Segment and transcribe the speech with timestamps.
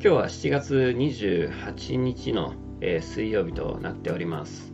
[0.00, 4.72] 今日は7月28日の、えー、水曜日となっております。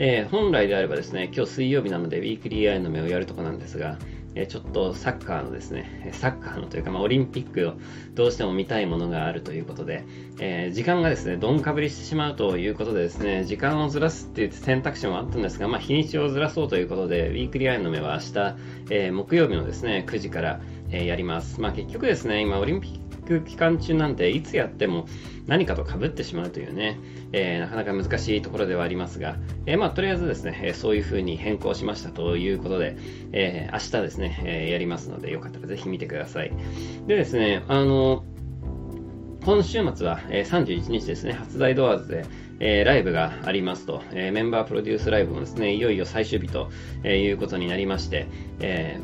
[0.00, 3.98] えー、本来であればですね、今日水曜日なのでウィークリーアヤノメをやるとこなんですが、
[4.34, 7.74] えちょっとサッカーのですね、サッカーのというか、まあ、オリンピックを
[8.14, 10.04] どうしても見たいものがあるということで、
[10.40, 18.56] え、時間がですね、どんかぶりしてしまうということでですね、時間をずらすっていう選択肢もあったんですが、まあ、日にちをずらそうということで、ウィークリーアヤノメは明日、
[18.90, 21.60] え、木曜日のですね、9時から、え、やります。
[21.60, 25.06] まあ、結局ですね、今、オリンピック期間中なんていつやっても
[25.46, 26.98] 何かと被ってしまうというね、
[27.32, 32.96] えー、なかなか難しいところではありますが、えー、まあ、とりあえずですね、えそういう風に変更しましたということで、
[33.32, 36.52] え明日ですね、えやりますので、よかったらぜひ見てください。
[37.06, 38.24] でですね、あの、
[39.44, 42.24] 今週末は、え31日ですね、発売ドアーズで、
[42.60, 46.70] えー、ライブがありますと、えー、メンバープロデュースライブもですね、いよいよ最終日と、
[47.02, 48.26] え、いうことになりまして、
[48.60, 48.98] え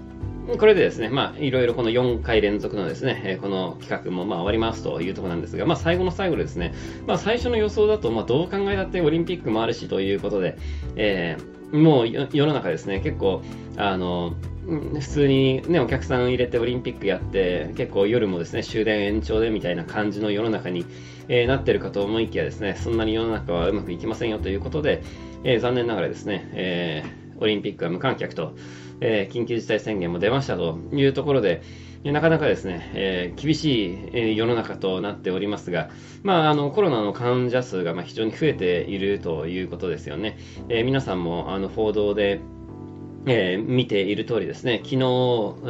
[0.59, 6.75] これでですね、まあ、いろいろこの4回連続のですね、えこの企画もまあ終わりますというところなんですが、まあ、最後の最後でですね、
[7.07, 10.59] まあ、最初の予想だと、まあ、どう考えたってオリンピックもあるしということで、
[10.97, 13.43] えー、もう世の中ですね、結構、
[13.77, 14.35] あの、
[14.67, 20.85] 普通にね、お客さん入れてオリンピックやって、結構夜もですね、終電延長でみたいな感じの世の中に、
[21.29, 25.03] えー、なってるかと思いきやですね、そんなに世の中はうまくいきませんよということで、
[25.45, 28.55] えー、残念ながらですね、えー、オリンピックは無観客と、
[29.01, 31.63] えー、緊急事態宣言も出ましたというところで、
[32.05, 35.91] なかなかですね、えー、厳しい、え世の中となっておりますが、
[36.23, 40.39] まあ、あのコロナの患者数がま非常に増えているということですよね。
[40.71, 42.41] え、皆さんもあの報道で、
[43.27, 44.99] え、見ている通りですね、昨日あ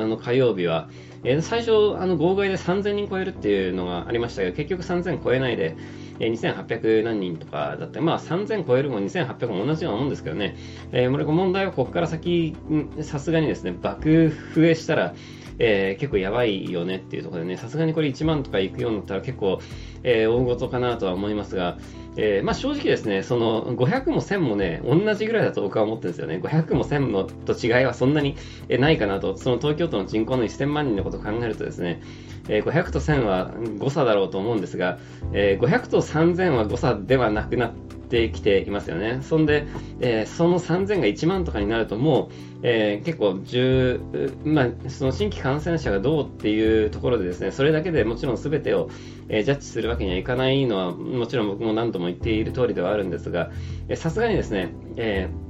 [0.06, 0.88] の火曜日は、
[1.24, 5.76] え、最初、あの号外で3000人超えるっていうのがありましたが、結局3000超えないで、
[6.20, 10.56] え、2800何人とかだって、まあ3000超えるも2800も同じようなもんですけどね、
[10.92, 12.56] えー、問題はここから先、
[13.00, 15.14] さすがにですね、爆増えしたら、
[15.58, 19.60] えー、結構やばいよねっていうところでね、さすがにこれ1万とかいくようになったら結構、
[20.02, 21.76] えー、大事かなとは思いますが、
[22.16, 26.40] えー、まあ正直ですね、その500も1000もね、同じぐらいだと僕は思ってるんですよね。
[26.42, 28.36] 500も1000のと違いはそんなに
[28.68, 32.00] ないかなと、その東京都の人口の1000万人のことを考えるとですね、
[32.48, 34.98] え、500と1000は誤差だろうと思うんですが、
[35.32, 39.20] え、500と3000は誤差ではなくなって、きていますよね。
[39.22, 39.66] そんで、
[40.00, 48.90] え、その3000が1万とかになるともう、え、結構10、まあ、その新規感染者がどうっていうところでですね、それだけでもちろん全てを、
[49.28, 53.52] え、ジャッジするわけにはいかないのは、もちろん僕も何度も言っている通りではあるんですが、
[53.94, 55.49] さすがにですね、えー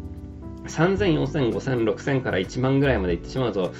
[0.65, 3.73] 3000、4000、5000、6000から1万ぐらいまでいってしまうと、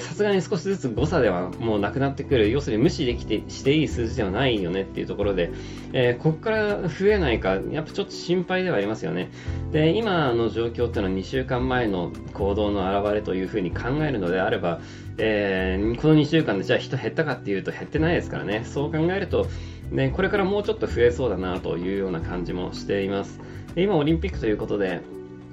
[0.00, 5.52] さすがに少しずつ誤差ではもうなくなってくる、要するに無視できてしていい数字ではないよねっていうところで、
[5.92, 9.30] えー、ここから増えないか、やっぱちょっと心配ではありますよね。
[9.72, 14.80] で、今の状況っていうのは2週間前の行動の表れというふうに考えるのであれば、
[15.18, 18.62] えー、この2週間でじゃあ人減ったかっていうと減ってないですからね。
[18.64, 19.46] そう考えると、
[19.90, 23.40] ね、これからもうちょっと増えそうだなというような感じもしています。
[23.76, 25.00] 今オリンピックということで、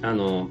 [0.01, 0.49] あの、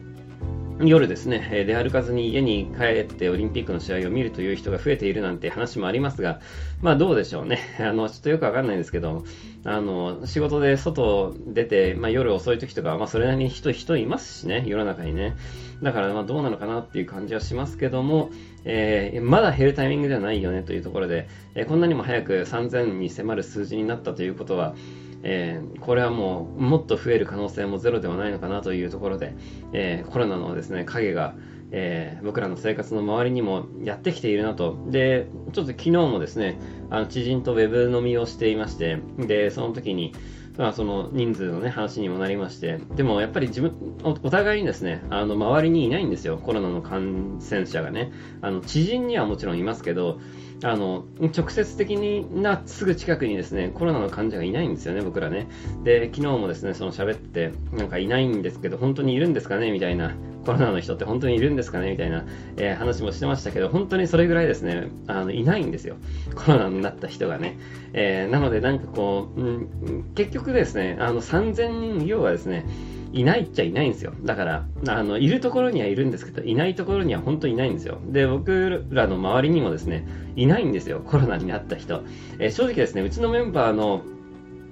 [0.81, 6.41] 夜ですね、出歩かずに家に帰ってオリンピックの試合を見るという人が増えているなんて話もありますが、
[6.81, 7.59] まあどうでしょうね。
[7.79, 9.25] あの、ちょっとよくわかんないんですけど、
[9.65, 15.37] あの、仕事で外出て、まあ夜遅い時とか、まあそれなりに人、人いますしね、世の中にね。
[15.83, 18.31] だからまあどうなのかなっていう感じはしますけども、
[18.65, 24.75] えー、まだ減るタイミングではないよねというところで、えー、こんなにも早く3000に迫る数字になったということは、
[25.23, 29.35] えー、これはもうもっと増える可能性もゼロではないのかなというところで、
[29.73, 31.35] えー、コロナのですね影が、
[31.71, 36.59] えー、僕らの生活の周りにもやってきているなとでちょっと昨日もですね
[36.91, 40.13] あの知人とウェブ飲みをしていましてでその時に
[40.59, 43.73] まあ、その人数のね、話にもなりまして、でもやっぱり自分、
[44.05, 48.13] お互いにですね、あの、周りにいないんですよ、コロナの感染者がね。
[48.43, 50.21] あの、知人にはもちろんいますけど、
[50.65, 55.49] あの、直接的にな、すぐ近くにですね、コロナの患者がいないんですよね、僕らね。
[55.85, 60.15] で、昨日もですね、その喋って、なんかいないんですけど、本当にいるんですかねみたいな、
[60.45, 62.25] コロナの人って本当にいるんですかねみたいな、
[62.57, 65.97] えー、話もしてましたけど、本当にそれぐらいですね、あの、いないんですよ。
[66.35, 67.59] コロナになった人がね。
[67.93, 72.67] えー、なのでなんかこう、うん、結局ですね、あの、3000人、要はですね、
[73.13, 74.13] いないっちゃいないんですよ。
[74.23, 77.99] だから、あの、いるところにはいるんですけど、いないところには本当にいないんですよ。
[78.07, 80.07] で、僕らの周りにもですね、
[80.37, 81.01] いないんですよ。
[81.05, 82.03] コロナになった人。
[82.39, 84.03] えー、正直ですね、うちのメンバーの、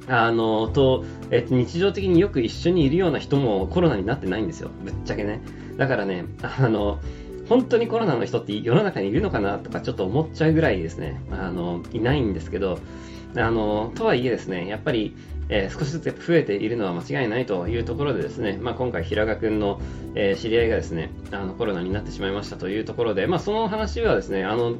[0.08, 4.70] あの、と、えっと、日常的によく一緒にいるような人もコロナになってないんですよ。
[4.84, 5.40] ぶっちゃけね。
[5.76, 6.98] だからね、あの、
[7.48, 12.78] 本当にコロナの人って世の中にいるのかなとかちょっと思っちゃうぐらいですね、あの、いないんですけど、
[13.36, 15.14] あの、とはいえですね、やっぱり、
[15.50, 19.80] えー、少しずつ増えているのは間違いないというところでですね、まあ、今回平賀君の、
[20.14, 24.76] えー、知り合いがですね、あのコロナになってしまいましたというところで、まあ、その話はですね、あの、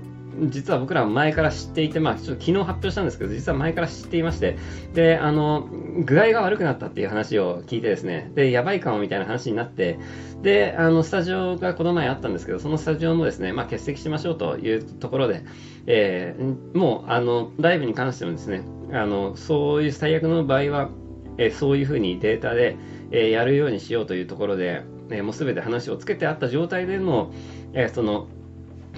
[0.49, 4.57] 実は僕らは前から知っていて、まあ、ちょっと昨日発表したんですけど、実は前から知っていまして、
[4.95, 5.69] で、あの、
[6.05, 9.99] 具合が悪くなったっていう話を聞いてですね、で、やばいかもみたいな話になって、
[10.43, 15.45] で、あの、スタジオがこの前あったんですけど、そのスタジオもですね、まあ、欠席しましょうというところで、
[15.87, 18.63] えー、もう、あの、ライブに関してもですね、
[18.93, 20.91] あの、そういう最悪の場合は、
[21.39, 22.77] えー、そういうふうにデータで、
[23.11, 27.33] えー、やるようにしようというところで、えもうすべて話をつけてあった状態での、
[27.73, 28.29] えその、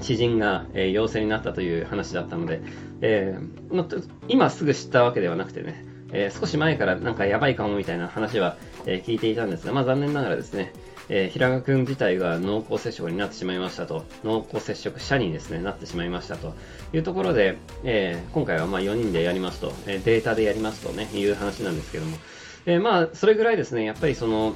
[0.02, 2.60] 知人が、え陽性になったという話だったので、
[3.00, 8.56] えー、今すぐ知ったわけではなくてね、えー、少し前からなんかやばいかもみたいな話は、
[8.86, 10.72] え、聞いていたんですが、まあ残念ながらですね、
[11.08, 16.54] えー、平賀くん自体が濃厚接触になってしまいましたと、濃厚接触者にですね、なってしまいましたと
[16.92, 22.18] いうところで、え、今回はま4人でやりますと、え、データでやりますとね、いう話なんですけども、
[22.64, 24.54] えー、まあ、それぐらいですね、やっぱりその、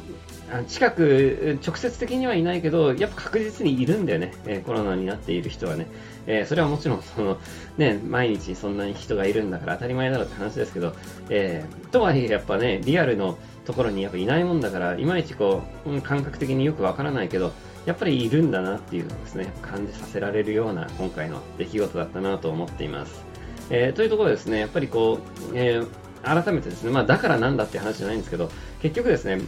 [0.68, 5.86] 近く、直接的にはいないけど、やっぱ確実にいるんだよね、えー、コロナになっている人はね。
[6.28, 7.38] えー、それはもちろん、その、
[7.78, 10.94] ね、毎日そんなに人がいるんだから当たり前だろうって話ですけど、
[11.30, 17.52] えー、とはいえやっぱね、リアルのところにやっぱいないもんだから、いまいちこう、感覚的によくわからないけど、
[17.86, 23.24] やっぱりいるんだなっていうのですね、感じさせられるような今回の出来事だったなと思っています。
[23.70, 25.18] えー、というところですね、やっぱりこ
[25.52, 25.88] う、えー、
[26.22, 28.50] 改めてですね、まあ、だからなんだって話じゃないんですけど、
[28.82, 29.40] 結局ですね、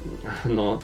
[0.44, 0.82] あの、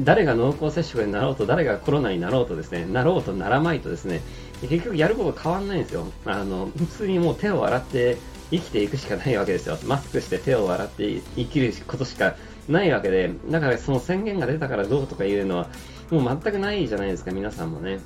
[0.00, 4.20] 誰が濃厚接触になろうと、誰がコロナになろうとですね、なろうとならまいとですね、
[4.60, 6.06] 結局やること変わんないんですよ。
[6.26, 8.18] あの、普通にもう手を洗って
[8.50, 9.78] 生きていくしかないわけですよ。
[9.84, 12.36] マスクして手を洗って生きることしか
[12.68, 15.68] ないわけで、だからその宣言が出たからどうとかいうのは、
[16.10, 18.00] もう全くないじゃないですか、皆さんもね。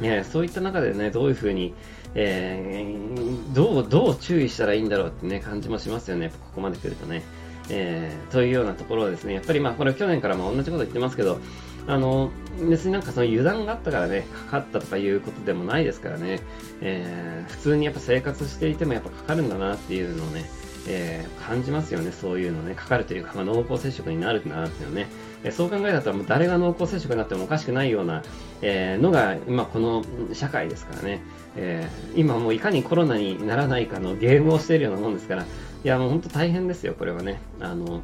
[0.00, 1.74] ねそういった中でね、どういうふうに、
[2.14, 7.22] えー、どう、どう注意したらいいんだろうってね、感じもしますよね、ここまで来るとね。
[7.72, 11.38] えー、というようなところですね、やっぱりまあ、これ去年からも同じこと言ってますけど、
[11.86, 12.30] あの、
[12.68, 16.40] 別になんかその油断があったからね、かかったとかいうことでもないですからね、
[16.80, 20.44] えー、普通にやっぱ生活していてもやっぱかかるんだなっていうのをね、
[20.92, 25.06] えー、感じますよね、そういうのね、かかるというか、まあ、濃厚接触になるなっていうのね、
[25.44, 28.22] えそう考えたらもう誰が濃厚接触になってもおかしくないような、
[28.60, 31.22] えー、のが今この社会ですからね、
[31.56, 35.46] え、今もういかにコロナにならないかのゲームをしているようなもんですから、い
[35.84, 37.40] やもう本当大変ですよ、これはね。
[37.60, 38.02] あの、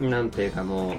[0.00, 0.94] なんていうかもう、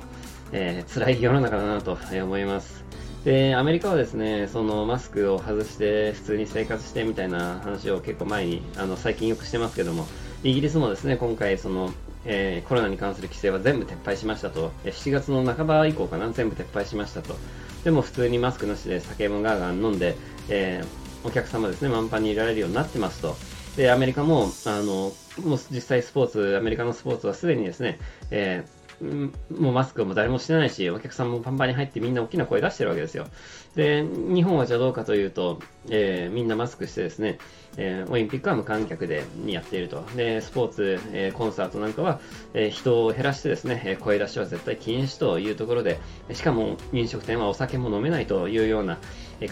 [0.51, 2.86] え、辛い世の中だなと思います。
[3.25, 10.07] で、アメリカはですね、そのマスクを外して普通に生活してみたいな話を結構前に、あの、最近よくしてますけども、
[10.45, 11.92] イギリスもですね、今回その、
[12.24, 17.36] えー、コロナに関する規制は全部撤廃しましたと、7月の半ば以降かな、全部撤廃しましたと。
[17.83, 20.15] でも普通にマスクなしで酒もガーガー飲んで、
[20.47, 23.36] えー、お客様ですね、満帆にいられるようになってますと。
[23.75, 25.12] で、アメリカも、あの、
[25.44, 27.97] もう実際スポーツ、アメリカのスポーツはすでにですね、
[28.30, 33.27] えーもうマスクも誰もしてないし、お客さんもパンパンに入ってみんな大きな声出してるわけですよ。
[33.75, 35.59] で、日本はじゃあどうかというと、
[35.89, 37.39] えー、みんなマスクしてですね、
[37.77, 40.06] えー、オリンピックは無観客でやっていると。
[40.15, 42.19] で、スポーツ、えー、コンサートなんかは、
[42.53, 46.00] え人を減らしてですね、声出しは絶対禁止というところで、
[46.33, 48.97] しかも飲食店はお酒も飲めないというような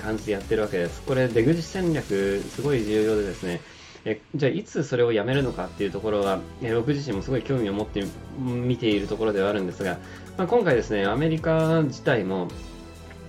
[0.02, 1.02] 感じでやってるわけです。
[1.02, 3.62] これ、出口戦略、すごい重要でですね、
[4.06, 8.04] えじゃあいつそれをやめるのかっていうところは、え僕自身もすごい興味を持って
[8.38, 9.98] 見ているところではあるんですが、
[10.38, 12.50] まあ、今回ですね、アメリカ自体も、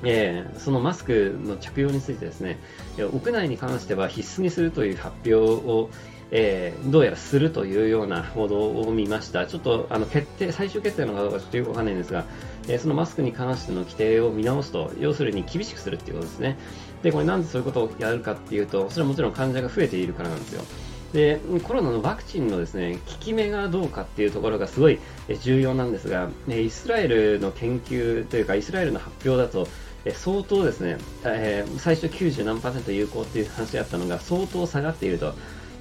[0.02, 2.59] えー、そのマスクの着用についてですね、
[2.99, 5.90] 屋内に関しては必須にするという発表を、
[6.33, 9.47] えー、どうやらするというような報道を見ました。
[9.47, 12.25] ちょっとあの決定、最終決定のかどうかちょっとよくわかんないんですが、
[12.66, 16.59] えー、そのマスクに関しての規定を見直すと、要するに厳しくするっていうことですね。
[17.04, 20.64] で、これなんでそういうことをやるかっていうと、それはもちろん患者が増えているからなんですよ。
[21.12, 24.99] で、コロナのワクチンのですね、効き目がどうかっていうところがすごい
[25.42, 29.68] 重要なんですが、イスラエルの研究というか、イスラエルの発表だと、
[30.14, 35.34] 相当ですね、えー、最初90何パーセント有効っていう話だったのが相当下がっていると。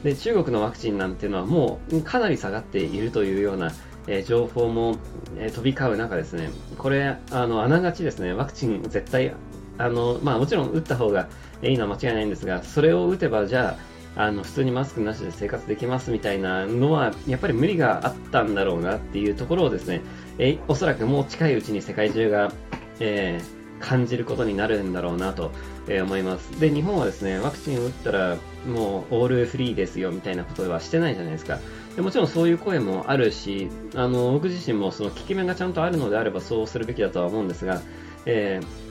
[0.03, 3.71] で、中国のワクチンなんていうのはもうかなり下がっているというような、
[4.07, 4.97] えー、情報も、
[5.37, 9.33] えー、飛び交う中ですね、これ、あの、あながちですね、ワクチン絶対
[9.77, 11.27] あの、まあもちろん打った方が
[11.61, 20.01] いいのは間違いないんですが、それを打てばじゃあ、あの、普通にマスクなしで生活できますみたいなのは、やっぱり無理があったんだろうなっていうところをですね、
[20.37, 22.51] えおそらくもう近いうちに世界中が、
[22.99, 25.51] えー、感じることになるんだろうなと、
[25.87, 26.59] え、思います。
[26.59, 28.37] で、日本はですね、ワクチンを打ったら
[28.67, 31.59] もうオールフリーですよみたいなことはしてないじゃないですか。
[31.95, 37.81] でもちろんそういう声もあるし、あの、僕自身もその効き目がちゃんとあるのであればそうするべきだとは思うんですが、
[38.25, 38.82] えー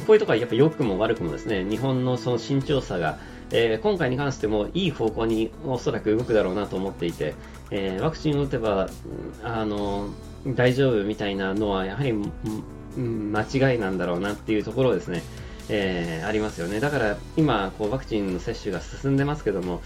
[0.00, 3.18] こういうところはやっぱ良くも悪くもですね、日本のその慎重さが、
[3.50, 7.34] えー、今回に関してもいい方向におそらく動くだろうなと思っていて、
[7.70, 8.88] えー、ワクチンを打てば、
[9.42, 10.08] あの、
[10.46, 12.12] 大丈夫みたいなのはやはり、
[12.96, 15.22] 間違いなんだろうなっていうところですね、
[15.68, 16.80] えー、ありますよね。
[16.80, 19.80] だから今、こうワクチンの接種が進んでますけども、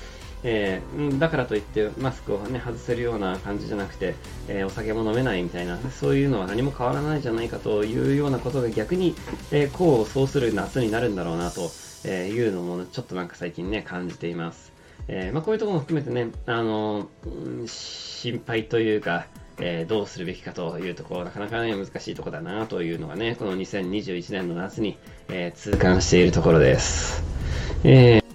[0.45, 4.15] えー、だからといってマスクを、ね、外せるような感じじゃなくて、
[4.49, 9.15] えー、お酒も飲めないみたいなそういうのは何も変わらないじゃないかというようなことが逆に、
[9.51, 11.71] えー、こうそうする夏になるんだろうなと
[12.09, 14.73] いうのもちょっとなんか最近ね感じています、
[15.09, 17.09] えまあ、こういうところも含めてね、あの
[17.67, 19.27] 心配というか、
[19.59, 24.97] えどうするべきかというところなかなかね難しいところだなというのがねこの2021年の夏に、
[25.29, 27.25] え痛感しているところです、
[27.83, 28.28] えー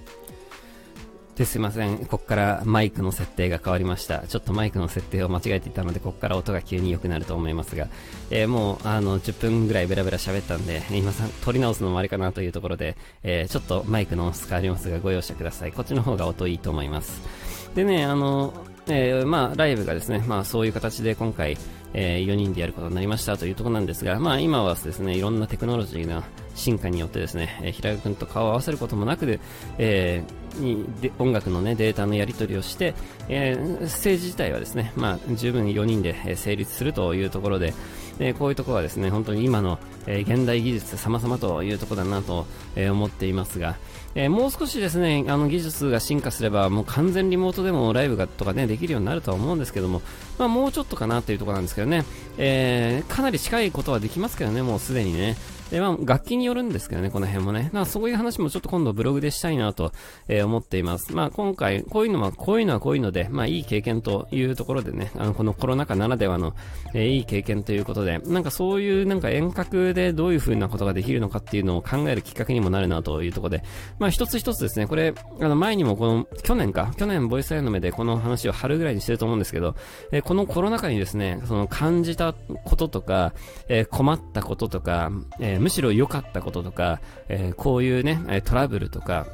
[1.36, 1.98] ですいません。
[2.06, 4.20] ここからマイクの設定が変わりました。
[4.20, 7.88] ちょっとマイクの設定を間違えていたので、ここから音が急に良くなると思いますが、
[8.30, 15.72] えー、もう、あの、10分ぐらいベラベラ喋ったんで、今さ、撮り直すのもありかなというところで、えー、ちょっとマイクの音質変わりますが、ご容赦ください。
[15.72, 17.20] こっちの方が音いいと思います。
[17.74, 18.54] でね、あの、
[18.86, 21.58] えー、まあ、ライブがですね、まあ、そういう形で今回、
[21.96, 26.24] え、4人でやることになりましたというところなんですが、まあ、今はですね、いろんなテクノロジーが
[26.56, 29.40] 進化によってですね、えー、平賀君と顔を合わせることもなくで、
[29.78, 32.94] えー、にで音楽の、ね、データのやり取りをして、
[33.30, 37.74] えー、ステージ自体はですね、まあ、十分4人で成立するというところで、
[38.20, 42.46] えー、こういうところはですね、本当に今の、えー、現代技術様々というところだなと、
[42.76, 43.78] え、思っていますが、
[44.16, 50.02] えー、もう少しですね、あの技術が進化すれば、もう完全リモートでもライブがとかね、できるようになるとは思うんですけども、
[50.38, 52.06] まあもうちょっとかなというところなんですけどね、
[52.38, 55.36] えー、かなり近いことはできますけどね、もうすでにね。
[55.74, 57.72] で、まあ、楽器によるんですけどね、この辺もね。
[57.74, 59.92] まあ、そういう話もちょっと今度ブログでしたいなと、
[60.28, 61.16] えー、思っています。
[61.16, 66.54] まあ、今回、こういうのは、こういうのはこういうので、まあ、いい経験というところでね、あの、このコロナ禍ならではの、
[66.94, 73.64] えー、いい経験ということで、なんかそういうなんか遠隔でどういう風なことができるのかっていうのを考えるきっかけにもなるなというところで、
[74.04, 79.78] まあ、一つ一つですね、これ、あの、前にもこの、去年か、去年ボイスアイの目でこの話を春ぐらいにしてると思うんですけど、
[80.12, 83.34] えー、このコロナ禍にですね、その感じたこととか、
[83.70, 89.26] えー、困ったこととか、えー、むしろ良かったこととか、え、こういうね、トラブルとか、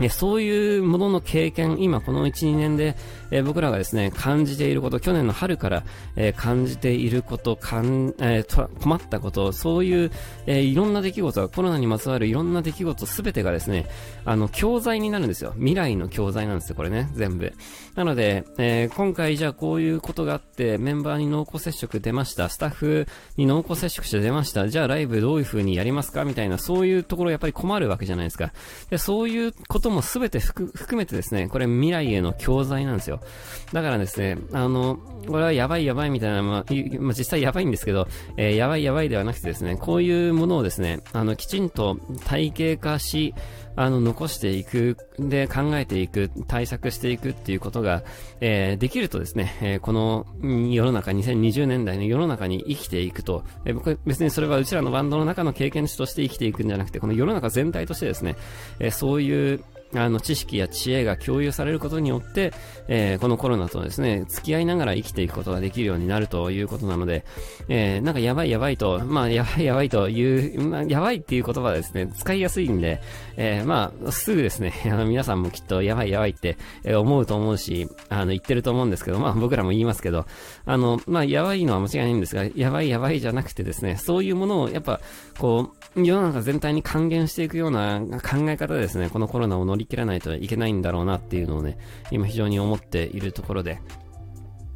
[0.00, 2.96] ね、そういうものの経験、今この1、2年で、
[3.30, 5.84] えー、僕らがですね、感じていること、去年の春から、
[6.16, 10.10] えー、感じていること、かんえー、困ったこと、そういう、
[10.46, 13.86] えいろんな出来事、コロナにまつわるいろんな出来事すべてがですね、
[14.24, 15.54] あの、教材になるんですよ。
[15.56, 17.52] 未来の教材なんですよ、これね、全部。
[17.94, 23.06] なので、え今回じゃあこういうことがあって、メンバーに濃厚接触出ました、スタッフ
[23.36, 28.52] に濃厚接触して出ました、じゃあライブどういう風にやりますかみたいな、そういうところやっぱり困るわけじゃないですか。
[28.90, 33.15] で、そういうことことも全て含めてですね、これ未来への教材なんですよ。
[33.72, 36.64] だからですね、あの、これはやばいやばいみたいな、まあ、
[37.00, 38.06] まあ、実際やばいんですけど、
[38.36, 43.34] えー、やばいやばいではなくてですね、こういうものをですね、あの、きちんと体系化し、
[43.78, 48.02] あの、残していく、で、考えていく、対策していくっていうことが、
[48.40, 58.36] えー、できるとですね、えー、この世の中、2020年代の世の中に生きていくと、えー、僕別にそれはうちらのバンドの中の経験値として生きていくんじゃなくて、この世の中全体としてですね、
[58.78, 59.62] えー、そういう
[59.96, 62.52] あの、知識や知恵が共有されることによって、
[62.88, 67.24] えー、このコロナとですね、付き合いながら生きていくことができるようになるということなので、
[67.68, 73.00] えー、なんかやばいやばいと、まあ、やばい やばいという、まあ、やばいっていう言葉はですね、使いやすいんで、
[73.36, 80.26] えー、まあ、すぐですね、 あの、皆さんもきっとやばいやばいって、思うと思うし、あの、言ってると思うんですけど、まあ、僕らも言いますけど、
[80.64, 85.00] あの、まあ、やばいのは間違いないんですが、やばいやばいじゃなくてですね、そういうものを、やっぱ、
[85.38, 91.78] こう、世の中全体に還元していくような考え方ですね、このコロナを乗り切らないといけないんだろうなっていうのをね、
[92.10, 93.80] 今非常に思っているところで、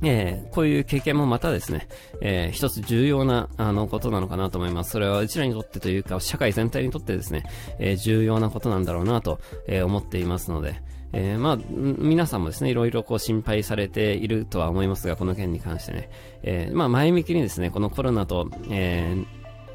[0.03, 1.89] えー、こういう経験もまたですね、
[2.23, 4.93] えー、一つ重要な、あの、ことなのかなと思います。
[4.93, 7.45] それはうちらにとってというか、社会全体にとってですね、
[7.79, 10.81] えー、重要なことなんだろうなと、え思っていますので、
[11.13, 16.11] えまあ、皆さんもですね、いろいろこう心配されているとは思いますが、この件に関してね、
[16.43, 19.17] えまあ、前向きにですね、このコロナと、え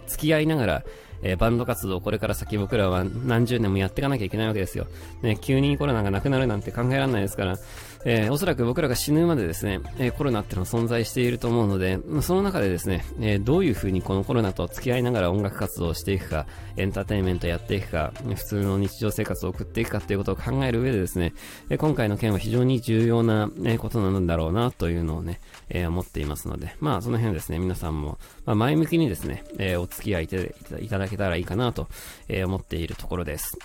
[0.08, 0.84] 付き合いながら、
[1.26, 4.86] えー、バンド活動これから先僕らは何十年もやっていかなきゃいけないわけですよ。
[5.24, 7.58] ね、急にコロナがなくなるなんて考えられないですから、
[8.06, 16.46] えー、おそらく僕らが死ぬまでですね、えー、コロナっていうのは存在していると思うので、その中でですね、えー、どういう風にこのコロナと付き合いながら音楽活動をしていくか、
[16.78, 21.34] エンターテインメントやっていくか、普通の日常生活を送っていくかっていうことを考える上でですね、
[21.70, 31.88] え今回の件は非常に重要な、ね、ことなんだろうなというのをね、え思っていますので、まあその辺ですね、皆さんも、まあ、前向きにですね、えお付き合いいただけたらいいかなと、
[32.28, 33.58] え思っているところです。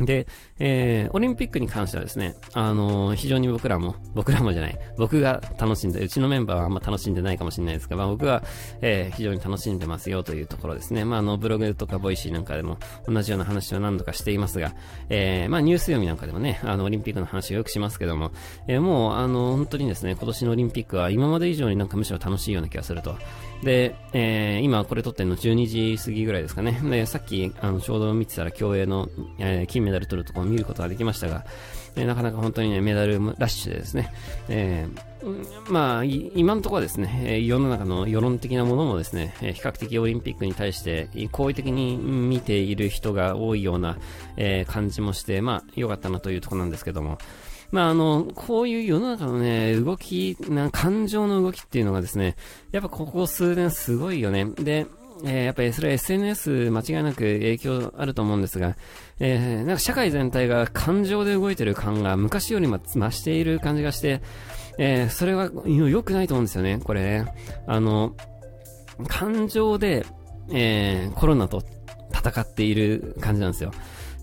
[0.00, 0.26] で、
[0.58, 8.42] えー、オリンピックに関してはですね、あのー、非常に僕らも、 僕らもじゃない、僕が楽しんで、うちのメンバーはあんま楽しんでないかもしれないですが、まあ僕は、
[8.80, 11.04] えー、非常に楽しんでますよというところですね。
[11.04, 14.74] まああの、ブログとか Voicy なんかでも同じような話を何度かしていますが、
[15.08, 18.30] えー、まあニュース読みなんかでもね、あの、オリンピックの話をよくしますけども、
[18.68, 23.16] えー、もう、あの、本当にですね、今年のオリンピックは今まで以上になんかむしろ楽しいような気がすると。
[23.62, 26.80] で、えー、今これ撮ってるの12時過ぎぐらいですかね。
[26.82, 31.44] で、さっき、あの、ちょうど見てたら競泳の、えー、金メダル取るところを見ることができましたが、
[31.96, 34.12] えー、なかなか本当にね、メダルラッシュでですね、
[34.48, 43.98] えー、まあ、今のところはですね、世の中の世論的なものもですね、比較的オリンピックに対して好意的に見ている人が多いような、
[44.36, 47.18] え感じもして、まあ、良かったなというところなんですけども、
[47.70, 52.36] まあ、あの、こういう世の中のね、動き、な感情の動きっていうのがですね、
[52.72, 54.46] やっぱここ数年すごいよね。
[54.46, 54.86] で、
[55.24, 58.76] えー、やっぱりそれは SNS 間違いなく影響あると思うんですが、
[59.18, 64.22] えー、なんか社会全体が感情で動いてる感が昔よりも増している感じがして、
[64.78, 67.32] えー、それは良くないと思うんですよね、これね。
[67.66, 68.14] あの、
[69.08, 70.06] 感情で、
[70.52, 71.62] えー、コロナと
[72.12, 73.72] 戦っている感じなんですよ。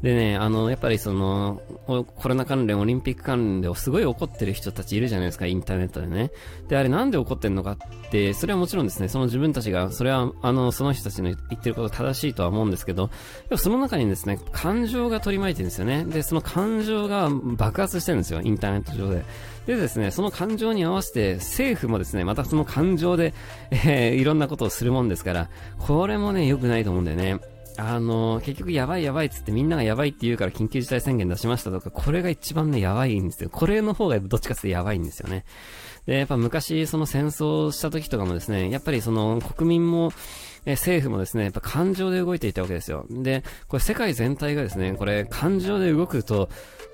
[0.06, 6.30] でね、あの、やっぱりその、コロナ関連、オリンピック関連ですごい怒ってる人たちいるじゃないですか、インターネットでね。
[6.68, 7.78] で、あれなんで怒ってんのかっ
[8.12, 13.10] て、それはもちろんですね、その自分たちが、それは、あの、その人たちの言ってること正しいとは思うんですけど、
[13.58, 16.06] その中にですね、感情が取り巻いてるんですよね。
[16.06, 19.26] で、その感情が爆発してるんですよ、インターネット上で。
[19.66, 23.34] でですね、その感情に合わせて、政府もですね、またその感情で、
[23.72, 27.55] えー、いろんなことをするもんですから、これもね、良くないと思うんだよね。
[27.78, 33.50] あの、結局やばいやばいっつってみんながやばいって言うから緊急事態宣言出しましたとか、これが一番ね、やばいんですよ。
[33.50, 35.46] これの方がどっちかってやばいんですよね。
[36.06, 40.12] で、やっぱ昔その戦争した時とかもですね、やっぱりその国民も、
[40.68, 43.06] え政府もですね、やっぱ感情で動いていたわけですよ。
[43.10, 46.50] で、これ世界全体がですね、これ感情で動くと、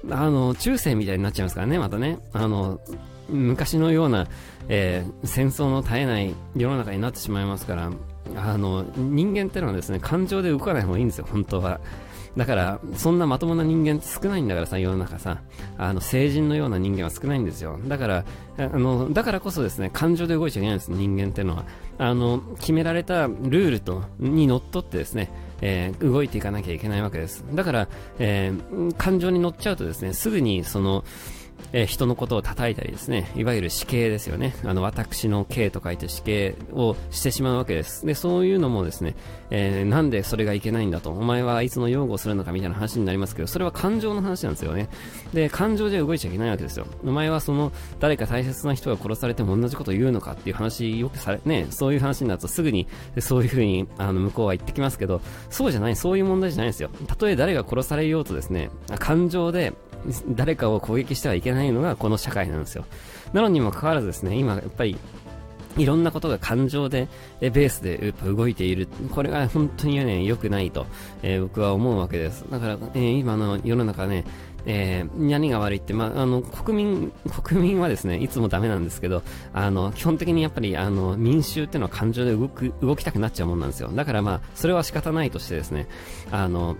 [0.09, 2.19] あの、中世みたいになっちゃいますからね、またね。
[2.33, 2.81] あの、
[3.29, 4.27] 昔のような、
[4.67, 7.91] えー、戦争の絶えない世の中になってしまいますから、
[8.35, 11.79] あの、人間ってのはですね、感情で動かない方がいいんですよ、本当は。
[12.37, 15.41] だから、そんなまともな人間って少ないんだからさ、世の中さ。
[15.77, 17.77] あの、成人のような人間は少ないんですよ。
[17.87, 18.25] だから、
[18.57, 21.65] あの、だからこそですね、感情で動いちゃいけないんです、人間ってのは。
[21.97, 25.29] あの、決められたルールと、にのっとってですね、
[25.62, 27.43] えー、動いていかなきゃいけないわけです。
[27.53, 31.03] だから、えー、感情に乗っちゃうとですね、すぐにその、
[31.74, 34.56] えー、人のことを叩いたりですね、いわゆる死刑ですよね。
[34.63, 38.06] あの、私の刑と書いて死刑をしてしまうわけです。
[38.06, 39.15] で、そういうのもですね、
[39.50, 44.89] えー、なんでそれがいけないんだと、お前はいつの擁護をするのかみたいな話になりますけど、それは感情の話なんですよね。
[45.34, 46.86] で、感情で動いちゃいけないわけですよ。
[47.04, 52.88] お前はその、誰か大切な人が殺されても同じことを言うのかっていう話、よくされ、ね、そういう話になるとすぐに、
[53.19, 56.89] そういう風に、あの、向こうは言ってきますけど、そうじゃない、そういう問題じゃないんですよ。
[57.08, 58.69] たとえ誰が殺されようとですね、
[59.00, 59.74] 感情で、
[60.30, 62.85] 誰かを攻撃してはいけないないのがこの社会なんですよ。
[63.33, 64.97] なのにもかかわらずですね、今やっぱり
[65.77, 67.07] いろんなことが感情で、
[67.39, 68.87] えベースでやっぱ動いている。
[69.11, 70.85] これが本当にね、良くないと、
[71.23, 72.45] えー、僕は思うわけです。
[72.51, 74.25] だから、えー、今の世の中ね、
[74.65, 77.11] えー、何が悪いって、まあ、あの、国民、
[77.41, 83.89] 国民はですね、いつもダメなんですけど、あの、基本的にやっぱり、あの、民衆っていうのは感情で動く、動きたくなっちゃうもんなんですよ。
[83.93, 85.87] だからまあ、それは仕方ないとしてですね、
[86.31, 86.75] あの、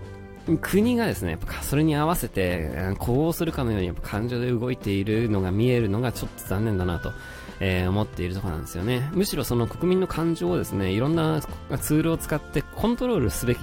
[0.60, 7.12] 国がですね、やっぱそれに合わせて、呼応するかのようにやっぱ感情で動いているのが見えるのがちょっと残念だなと、
[7.60, 9.10] えー、思っているところなんですよね。
[9.12, 13.62] むしろその国民の感情をですね、いろんなツールを使ってコントロールすべき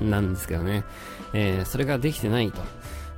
[0.00, 0.84] なんですけどね、
[1.32, 2.62] えー、それができてないと。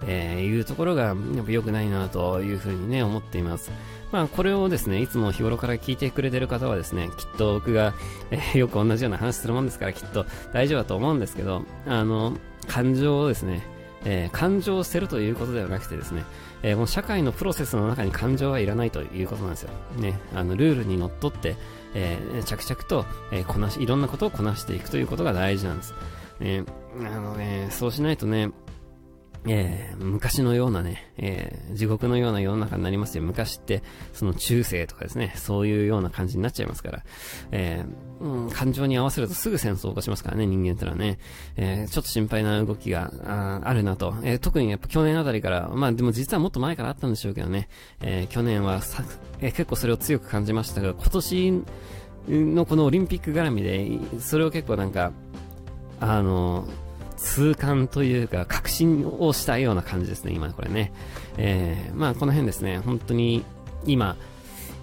[0.07, 3.71] えー、いうところがやっぱ良くないなというふうにね思っています。
[4.17, 7.93] まあこれをですねいつも日頃から聞いてくれてる方はですねきっと僕が、
[8.33, 10.25] えー、よく同じような話するもんですからきっと
[10.55, 12.33] 大丈夫だと思うんですけどあの
[12.67, 13.61] 感情をですね、
[14.07, 16.25] えー、感情を捨てるということではなくてですね、
[16.63, 19.71] えー、この社会のプロセスの中に感情はいらないということなんですよ。
[19.99, 21.55] ね、あの、ルールにのっとって、
[21.95, 25.95] えー、着々と、えこなし、いろんなことをこなしていくということが大事なんです。
[26.41, 26.65] ね、
[27.01, 28.51] あのね、そうしないとね、
[29.49, 33.23] えー、昔のようなね、えー、地獄のような世の中になりますよ。
[33.23, 33.83] 昔って、
[34.13, 37.03] その中世とかですね、そういうような感じになっちゃいますから、
[37.53, 41.19] えー、うん、感情に合わせるとすぐ戦争を起こしますからね、人間ってのはね、
[41.57, 47.69] え、ちょっと心配な動きがああるなと、え、特にやっぱ去年あたりから、まあでも実はもっと前からあったんでしょうけどね、
[48.01, 49.05] え、去年はさ、
[49.41, 51.65] え、結構それを強く感じましたが、今年
[52.29, 55.13] のこのオリンピック絡みで、それを結構なんか、
[56.01, 56.86] あのー
[57.17, 60.93] 痛感というか、確信をしたような感じですね、今これね。
[61.39, 63.45] えー、まあこの辺ですね、本当に
[63.85, 64.17] 今、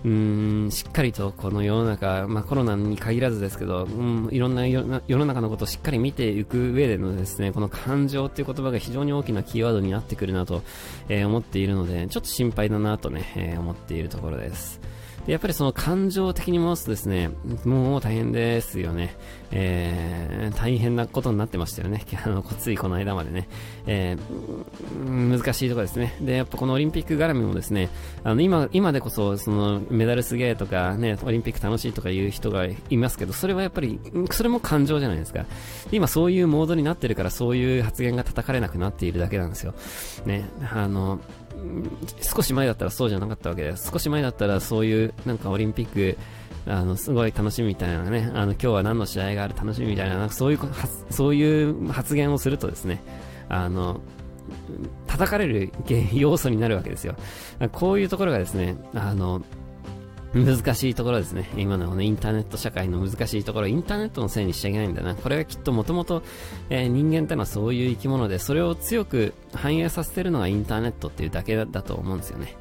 [0.06, 10.62] うん、しっかりとこの世の中、まあ、コロナに限らずですけど、うん、いろんな世の中のことをしっかり見ていく上でのですね、この感情っていう言葉が非常に大きなキーワードになってくるなと、
[11.08, 14.82] えー、思っているので、ちょっと心配だなとね、えー、思っているところです。
[15.28, 17.30] やっぱりその感情的に戻すとですね、
[17.64, 19.16] もう大変ですよね。
[19.52, 22.04] えー、大変なことになってましたよね。
[22.26, 23.48] あの、ついこの間までね。
[23.86, 26.18] えー、難しいとこですね。
[26.20, 27.90] で、やっぱこのオリンピック絡みもですね、
[28.24, 34.00] あの、今、今でこそ、その、メダルすげえとか、ね、オリンピック楽しいとかいう人がいますけど、それはやっぱり、
[34.32, 35.46] それも感情じゃないですか。
[35.92, 39.74] 今そういうモードになってるから、そういう発言が叩かれなくなっているだけなんですよ。
[40.26, 41.20] ね、あの、
[42.22, 43.76] 少し前だったらそうじゃなかったわけで。
[43.78, 46.18] 少し前だったらそういうなんかオリンピック
[46.66, 50.60] あの、すごい楽しみみたいなね、あの、今日は何の試合がある楽しみみたいな、そういう、
[51.10, 53.04] そういう発言をするとですね、
[53.50, 54.02] あの、
[55.08, 55.72] 叩かれる
[56.14, 57.16] 要素になるわけですよ。
[57.72, 59.42] こういうところがですね、あの、
[60.34, 61.50] 難しいところですね。
[61.56, 65.16] 今の、ね、インターネット社会の難しいところ、インターネットのせいにしちゃいけないんだな。
[65.16, 66.24] これはきっともともと、
[66.70, 72.56] え人間ってのはそういう生き物で、それを強く反映させてるのがインターネットっていうだけだと思うんですよね。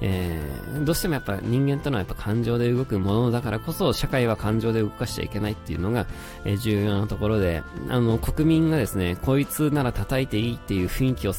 [0.00, 6.06] えー、どうしてもやっぱ人間というのはやっぱ感情で動くものだからこそ社会は感情で動かしちゃいけないっていうのが、
[6.44, 11.32] え、重要なところで、あの、国民がですね、こいつなら叩いていいっていう雰囲気を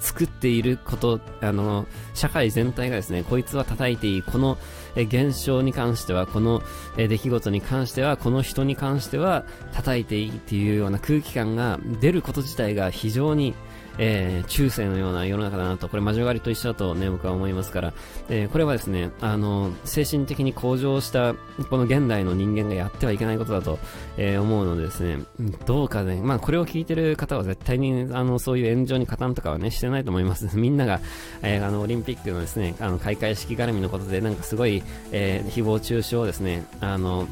[0.00, 4.58] 作っていること、あの、社会全体がですね、こいつは叩いていい、この
[4.96, 6.62] 現象に関しては、この
[6.96, 13.54] 出来事に関しては、この人に関しては叩いていいっていうような空気感が出ること自体が非常に
[13.98, 17.94] えー、中世のような世の中だなと、これ魔女狩りと一緒だとね、僕は思いますから、
[18.28, 21.34] えー、これはですね、あの、精神的に向上した、
[21.70, 23.78] この現代の人間がやってはいけないことだと、
[24.16, 25.24] えー、思うのでですね、
[25.64, 30.48] どうかね、まあこれを聞いてる方は絶対に、あの、そういう炎上に加担とかはね、してないと思います。
[30.56, 31.00] みんなが、
[31.42, 34.82] えー、あの、オリンピックのですね、あの、開会式絡みのことで、なんかすごい、
[35.12, 37.26] えー、誹謗中傷をですね、あの、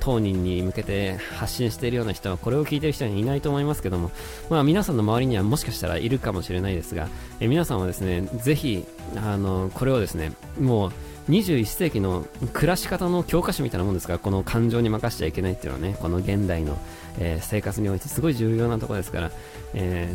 [0.00, 4.10] 当人に向けて発信しているような人はこれを聞いている人はいないと思いますけども、
[4.50, 7.08] まあ、皆さんの周りにはもしかしたらいるかもしれないですが、
[7.40, 8.84] え皆さんはですねぜひ
[9.16, 10.92] あのこれをですねもう
[11.30, 16.76] 21世紀の暮らし方の教科書みたいなもんですからこの感情に任せちゃいけないっていうのはねこの現代の、
[17.18, 19.30] えー、生活においてすごい重要なところですから、
[19.72, 20.14] え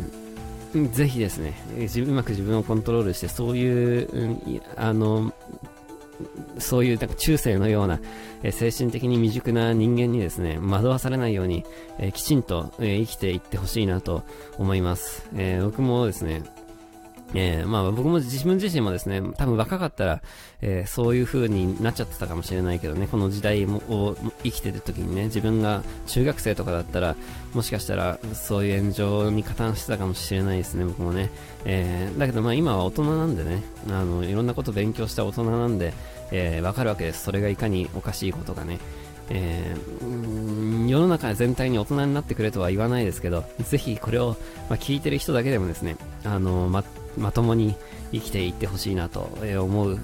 [0.72, 5.32] ー、ぜひですねうまく自分をコントロールしてそういう、あの
[6.60, 8.00] そういうなんか中世のような、
[8.42, 11.64] え精神的に未熟な人間にですね、惑わされないように、
[11.98, 14.22] えきちんと、え生きていってほしいなと
[14.58, 15.28] 思います。
[15.34, 16.42] え僕もですね、
[17.34, 20.22] えー、まあ僕も自分自身もですね、多分若かったら、
[20.62, 27.16] えー、そういう風になっちゃってたかもしれないけどね、この時代を生きてる時にね、自分が中学生とかだったら、
[27.54, 31.30] もしかしたらそういう炎上に加担してたかもしれないですね、僕もね。
[31.64, 35.92] えー、だけどまあ今は大人なんでね、あの、いろんなこと勉強した大人なんで、
[36.30, 37.24] えー、わかるわけです。
[37.24, 38.78] それがいかにおかしいことがね。
[39.32, 44.36] えー、世の中全体に大人になってくれとは言わないですけど、ぜひこれを、
[44.68, 46.84] まあ、聞いてる人だけでもですね、あの、ま、
[47.16, 47.76] まともに
[48.12, 49.20] 生きていってほしいなと
[49.60, 50.00] 思う、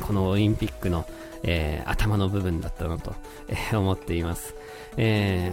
[0.00, 1.06] このオリンピックの、
[1.42, 3.14] えー、頭の部分だったなと、
[3.48, 4.54] えー、思っています。
[4.96, 5.52] え、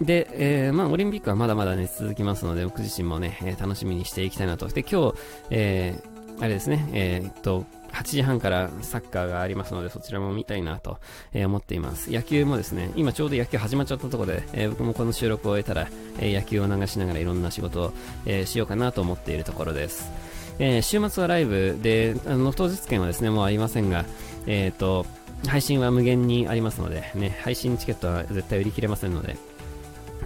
[0.00, 0.28] で、
[0.66, 4.68] えー、まあ、オリンピックはまだまだね、続きますので、僕自身もね、え楽しみにしていきたいなと。
[4.68, 5.14] で、今日、
[5.50, 7.64] えー、あれですね、えー、っと、
[7.96, 10.98] 8時半からサッカーがありますので、そちらも見たいなと、
[11.32, 12.12] え、思っています。
[12.12, 17.92] 野球もですね、今ちょうど野球始まっちゃったところで、え、僕もこの収録を終えたら、え、野球を流しながらいろんな仕事を、
[18.26, 20.12] えしようかなと思っているところです。
[20.58, 24.04] え週末はライブで、あの当日券はですね、もうありませんが、
[24.46, 25.06] えっ、と、
[25.46, 29.36] 配信は無限にありますので、ね、配信チケットは絶対売り切れませんので、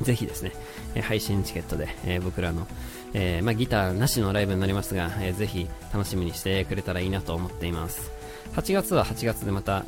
[0.03, 0.53] ぜひですね、
[1.03, 2.67] 配信チケットで、え僕らの、
[3.15, 8.11] えー、まあ、ギターなしのライブになりますが、えー、ぜひ楽しみにしてくれたらいいなと思っています。
[8.55, 9.85] 8月は8月でまた、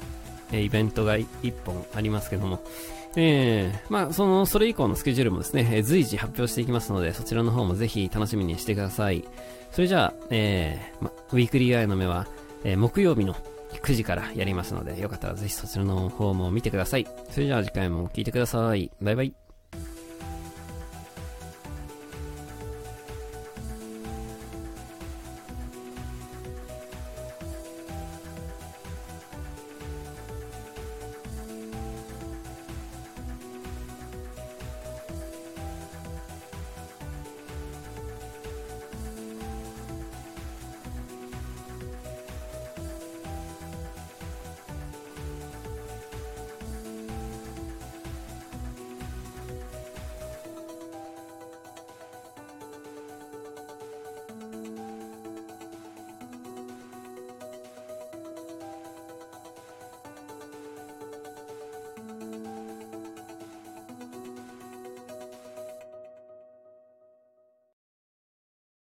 [0.50, 1.26] えー、イベントが1
[1.64, 2.62] 本ありますけども、
[3.14, 9.24] えー、まあ、その、それ以降のスケジュールもですね、えー、随時発表していきますので、そちらの方もぜひ楽しみにしてください。
[9.70, 12.26] それじゃあ、えー、ま、ウィークリーアイの目は、
[12.64, 13.34] えー、木曜日の
[13.82, 17.06] 9時からやりますので、よかったらぜひそちらの方も見てください。
[17.30, 18.90] それじゃあ次回も聴いてください。
[19.00, 19.41] バイバイ。